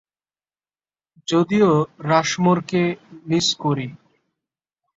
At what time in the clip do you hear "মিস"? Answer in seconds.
3.27-3.47